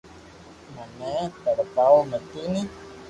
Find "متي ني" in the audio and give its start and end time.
2.09-2.63